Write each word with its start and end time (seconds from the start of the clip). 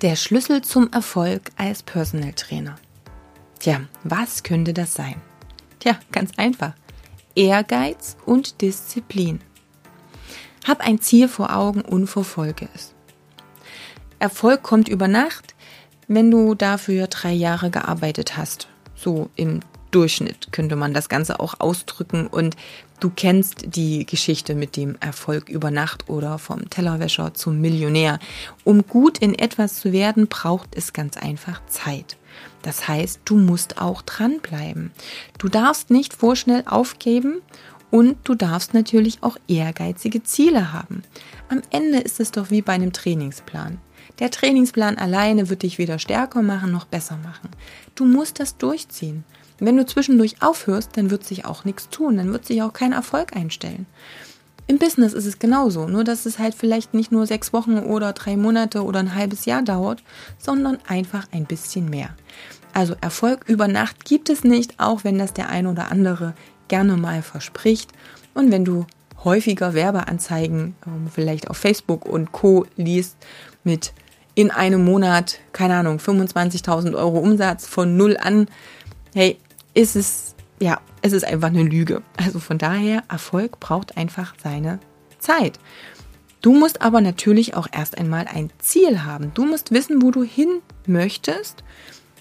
Der 0.00 0.14
Schlüssel 0.14 0.62
zum 0.62 0.92
Erfolg 0.92 1.50
als 1.56 1.82
Personal 1.82 2.32
Trainer. 2.32 2.76
Tja, 3.58 3.80
was 4.04 4.44
könnte 4.44 4.72
das 4.72 4.94
sein? 4.94 5.16
Tja, 5.80 5.98
ganz 6.12 6.30
einfach. 6.36 6.74
Ehrgeiz 7.34 8.16
und 8.24 8.60
Disziplin. 8.60 9.40
Hab 10.64 10.86
ein 10.86 11.00
Ziel 11.00 11.26
vor 11.26 11.52
Augen 11.52 11.80
und 11.80 12.06
verfolge 12.06 12.68
es. 12.76 12.94
Erfolg 14.20 14.62
kommt 14.62 14.88
über 14.88 15.08
Nacht, 15.08 15.56
wenn 16.06 16.30
du 16.30 16.54
dafür 16.54 17.08
drei 17.08 17.32
Jahre 17.32 17.70
gearbeitet 17.70 18.36
hast. 18.36 18.68
So 18.94 19.30
im 19.34 19.58
Durchschnitt 19.90 20.52
könnte 20.52 20.76
man 20.76 20.92
das 20.92 21.08
Ganze 21.08 21.40
auch 21.40 21.60
ausdrücken 21.60 22.26
und 22.26 22.56
du 23.00 23.10
kennst 23.10 23.74
die 23.74 24.04
Geschichte 24.04 24.54
mit 24.54 24.76
dem 24.76 24.96
Erfolg 25.00 25.48
über 25.48 25.70
Nacht 25.70 26.08
oder 26.08 26.38
vom 26.38 26.68
Tellerwäscher 26.68 27.34
zum 27.34 27.60
Millionär. 27.60 28.18
Um 28.64 28.86
gut 28.86 29.18
in 29.18 29.38
etwas 29.38 29.80
zu 29.80 29.92
werden, 29.92 30.26
braucht 30.28 30.76
es 30.76 30.92
ganz 30.92 31.16
einfach 31.16 31.60
Zeit. 31.66 32.16
Das 32.62 32.88
heißt, 32.88 33.20
du 33.24 33.36
musst 33.36 33.80
auch 33.80 34.02
dranbleiben. 34.02 34.90
Du 35.38 35.48
darfst 35.48 35.90
nicht 35.90 36.12
vorschnell 36.12 36.64
aufgeben 36.66 37.40
und 37.90 38.16
du 38.24 38.34
darfst 38.34 38.74
natürlich 38.74 39.22
auch 39.22 39.36
ehrgeizige 39.48 40.22
Ziele 40.22 40.72
haben. 40.72 41.02
Am 41.48 41.62
Ende 41.70 41.98
ist 41.98 42.20
es 42.20 42.30
doch 42.30 42.50
wie 42.50 42.62
bei 42.62 42.74
einem 42.74 42.92
Trainingsplan. 42.92 43.78
Der 44.18 44.30
Trainingsplan 44.30 44.98
alleine 44.98 45.48
wird 45.48 45.62
dich 45.62 45.78
weder 45.78 45.98
stärker 45.98 46.42
machen 46.42 46.72
noch 46.72 46.86
besser 46.86 47.16
machen. 47.18 47.50
Du 47.94 48.04
musst 48.04 48.40
das 48.40 48.56
durchziehen. 48.56 49.24
Wenn 49.60 49.76
du 49.76 49.84
zwischendurch 49.84 50.40
aufhörst, 50.40 50.96
dann 50.96 51.10
wird 51.10 51.24
sich 51.24 51.44
auch 51.44 51.64
nichts 51.64 51.88
tun, 51.88 52.16
dann 52.16 52.32
wird 52.32 52.46
sich 52.46 52.62
auch 52.62 52.72
kein 52.72 52.92
Erfolg 52.92 53.34
einstellen. 53.34 53.86
Im 54.68 54.78
Business 54.78 55.14
ist 55.14 55.24
es 55.24 55.38
genauso, 55.38 55.88
nur 55.88 56.04
dass 56.04 56.26
es 56.26 56.38
halt 56.38 56.54
vielleicht 56.54 56.92
nicht 56.92 57.10
nur 57.10 57.26
sechs 57.26 57.54
Wochen 57.54 57.78
oder 57.78 58.12
drei 58.12 58.36
Monate 58.36 58.84
oder 58.84 59.00
ein 59.00 59.14
halbes 59.14 59.46
Jahr 59.46 59.62
dauert, 59.62 60.02
sondern 60.38 60.78
einfach 60.86 61.26
ein 61.32 61.46
bisschen 61.46 61.88
mehr. 61.88 62.10
Also 62.74 62.94
Erfolg 63.00 63.48
über 63.48 63.66
Nacht 63.66 64.04
gibt 64.04 64.28
es 64.28 64.44
nicht, 64.44 64.74
auch 64.78 65.04
wenn 65.04 65.18
das 65.18 65.32
der 65.32 65.48
ein 65.48 65.66
oder 65.66 65.90
andere 65.90 66.34
gerne 66.68 66.98
mal 66.98 67.22
verspricht. 67.22 67.90
Und 68.34 68.52
wenn 68.52 68.66
du 68.66 68.86
häufiger 69.24 69.72
Werbeanzeigen 69.72 70.76
ähm, 70.86 71.08
vielleicht 71.12 71.48
auf 71.48 71.56
Facebook 71.56 72.04
und 72.06 72.32
Co 72.32 72.66
liest 72.76 73.16
mit 73.64 73.94
in 74.34 74.50
einem 74.50 74.84
Monat, 74.84 75.40
keine 75.52 75.76
Ahnung, 75.76 75.96
25.000 75.96 76.94
Euro 76.94 77.18
Umsatz 77.18 77.66
von 77.66 77.96
null 77.96 78.16
an, 78.20 78.46
hey, 79.14 79.38
ist 79.78 79.94
es, 79.94 80.34
ja, 80.60 80.80
es 81.02 81.12
ist 81.12 81.24
einfach 81.24 81.48
eine 81.48 81.62
Lüge. 81.62 82.02
Also 82.16 82.40
von 82.40 82.58
daher, 82.58 83.04
Erfolg 83.08 83.60
braucht 83.60 83.96
einfach 83.96 84.34
seine 84.42 84.80
Zeit. 85.20 85.60
Du 86.40 86.52
musst 86.52 86.82
aber 86.82 87.00
natürlich 87.00 87.54
auch 87.54 87.68
erst 87.70 87.96
einmal 87.96 88.26
ein 88.26 88.50
Ziel 88.58 89.04
haben. 89.04 89.32
Du 89.34 89.46
musst 89.46 89.70
wissen, 89.70 90.02
wo 90.02 90.10
du 90.10 90.24
hin 90.24 90.62
möchtest. 90.86 91.62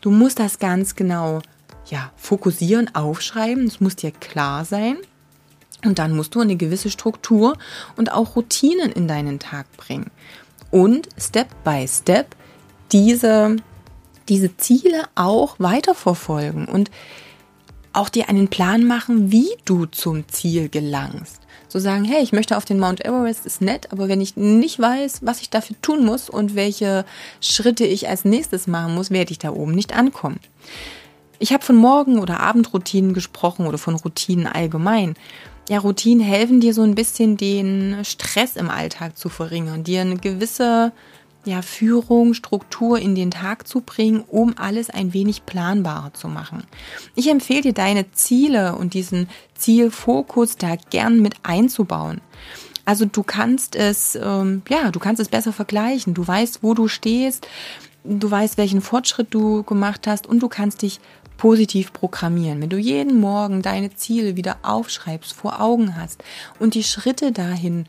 Du 0.00 0.10
musst 0.10 0.40
das 0.40 0.58
ganz 0.58 0.96
genau 0.96 1.42
ja, 1.86 2.10
fokussieren, 2.16 2.92
aufschreiben. 2.92 3.66
Es 3.66 3.80
muss 3.80 3.94
dir 3.94 4.10
klar 4.10 4.64
sein. 4.64 4.96
Und 5.84 6.00
dann 6.00 6.16
musst 6.16 6.34
du 6.34 6.40
eine 6.40 6.56
gewisse 6.56 6.90
Struktur 6.90 7.56
und 7.94 8.10
auch 8.10 8.34
Routinen 8.34 8.90
in 8.90 9.06
deinen 9.06 9.38
Tag 9.38 9.70
bringen. 9.76 10.10
Und 10.72 11.08
Step 11.18 11.48
by 11.62 11.86
Step 11.86 12.34
diese, 12.90 13.56
diese 14.28 14.56
Ziele 14.56 15.04
auch 15.14 15.54
weiterverfolgen. 15.58 16.66
Und 16.66 16.90
auch 17.94 18.08
dir 18.08 18.28
einen 18.28 18.48
Plan 18.48 18.84
machen, 18.84 19.30
wie 19.32 19.48
du 19.64 19.86
zum 19.86 20.28
Ziel 20.28 20.68
gelangst. 20.68 21.40
So 21.68 21.78
sagen, 21.78 22.04
hey, 22.04 22.22
ich 22.22 22.32
möchte 22.32 22.56
auf 22.56 22.64
den 22.64 22.78
Mount 22.78 23.04
Everest, 23.04 23.46
ist 23.46 23.60
nett, 23.60 23.90
aber 23.90 24.08
wenn 24.08 24.20
ich 24.20 24.36
nicht 24.36 24.78
weiß, 24.78 25.20
was 25.22 25.40
ich 25.40 25.50
dafür 25.50 25.74
tun 25.82 26.04
muss 26.04 26.30
und 26.30 26.54
welche 26.54 27.04
Schritte 27.40 27.84
ich 27.84 28.08
als 28.08 28.24
nächstes 28.24 28.66
machen 28.66 28.94
muss, 28.94 29.10
werde 29.10 29.32
ich 29.32 29.38
da 29.38 29.50
oben 29.50 29.72
nicht 29.72 29.96
ankommen. 29.96 30.38
Ich 31.40 31.52
habe 31.52 31.64
von 31.64 31.76
Morgen- 31.76 32.20
oder 32.20 32.40
Abendroutinen 32.40 33.12
gesprochen 33.12 33.66
oder 33.66 33.78
von 33.78 33.96
Routinen 33.96 34.46
allgemein. 34.46 35.14
Ja, 35.68 35.78
Routinen 35.78 36.24
helfen 36.24 36.60
dir 36.60 36.74
so 36.74 36.82
ein 36.82 36.94
bisschen 36.94 37.36
den 37.36 38.04
Stress 38.04 38.54
im 38.54 38.70
Alltag 38.70 39.18
zu 39.18 39.28
verringern, 39.28 39.82
dir 39.82 40.02
eine 40.02 40.16
gewisse 40.16 40.92
ja, 41.44 41.62
Führung, 41.62 42.34
Struktur 42.34 42.98
in 42.98 43.14
den 43.14 43.30
Tag 43.30 43.68
zu 43.68 43.80
bringen, 43.80 44.24
um 44.28 44.54
alles 44.56 44.90
ein 44.90 45.12
wenig 45.12 45.46
planbarer 45.46 46.14
zu 46.14 46.28
machen. 46.28 46.64
Ich 47.14 47.28
empfehle 47.28 47.62
dir, 47.62 47.72
deine 47.72 48.10
Ziele 48.12 48.76
und 48.76 48.94
diesen 48.94 49.28
Zielfokus 49.54 50.56
da 50.56 50.76
gern 50.90 51.20
mit 51.20 51.34
einzubauen. 51.42 52.20
Also 52.84 53.06
du 53.06 53.22
kannst 53.22 53.76
es, 53.76 54.14
ähm, 54.14 54.62
ja, 54.68 54.90
du 54.90 55.00
kannst 55.00 55.20
es 55.20 55.28
besser 55.28 55.52
vergleichen. 55.52 56.14
Du 56.14 56.26
weißt, 56.26 56.62
wo 56.62 56.74
du 56.74 56.88
stehst, 56.88 57.48
du 58.04 58.30
weißt, 58.30 58.58
welchen 58.58 58.82
Fortschritt 58.82 59.28
du 59.30 59.62
gemacht 59.62 60.06
hast 60.06 60.26
und 60.26 60.40
du 60.40 60.48
kannst 60.48 60.82
dich 60.82 61.00
positiv 61.36 61.92
programmieren. 61.92 62.60
Wenn 62.60 62.70
du 62.70 62.78
jeden 62.78 63.18
Morgen 63.18 63.62
deine 63.62 63.94
Ziele 63.94 64.36
wieder 64.36 64.58
aufschreibst, 64.62 65.32
vor 65.32 65.60
Augen 65.60 65.96
hast 65.96 66.22
und 66.58 66.74
die 66.74 66.84
Schritte 66.84 67.32
dahin 67.32 67.86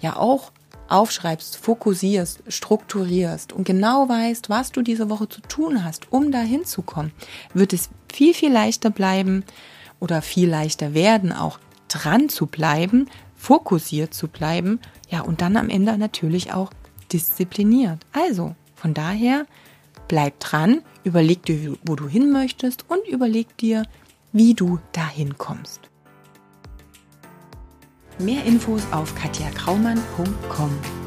ja 0.00 0.16
auch 0.16 0.52
aufschreibst, 0.88 1.56
fokussierst, 1.56 2.42
strukturierst 2.48 3.52
und 3.52 3.64
genau 3.64 4.08
weißt, 4.08 4.48
was 4.48 4.72
du 4.72 4.82
diese 4.82 5.10
Woche 5.10 5.28
zu 5.28 5.40
tun 5.42 5.84
hast, 5.84 6.12
um 6.12 6.32
da 6.32 6.40
hinzukommen, 6.40 7.12
wird 7.54 7.72
es 7.72 7.90
viel, 8.12 8.34
viel 8.34 8.52
leichter 8.52 8.90
bleiben 8.90 9.44
oder 10.00 10.22
viel 10.22 10.48
leichter 10.48 10.94
werden, 10.94 11.32
auch 11.32 11.58
dran 11.88 12.28
zu 12.28 12.46
bleiben, 12.46 13.08
fokussiert 13.36 14.14
zu 14.14 14.28
bleiben, 14.28 14.80
ja, 15.08 15.20
und 15.20 15.40
dann 15.40 15.56
am 15.56 15.68
Ende 15.68 15.96
natürlich 15.98 16.52
auch 16.52 16.72
diszipliniert. 17.12 17.98
Also, 18.12 18.54
von 18.74 18.94
daher, 18.94 19.46
bleib 20.08 20.40
dran, 20.40 20.82
überleg 21.04 21.44
dir, 21.44 21.76
wo 21.84 21.94
du 21.94 22.08
hin 22.08 22.32
möchtest 22.32 22.84
und 22.88 23.06
überleg 23.06 23.56
dir, 23.56 23.84
wie 24.32 24.54
du 24.54 24.78
dahin 24.92 25.38
kommst. 25.38 25.80
Mehr 28.18 28.44
Infos 28.44 28.82
auf 28.92 29.14
katjakraumann.com. 29.14 31.05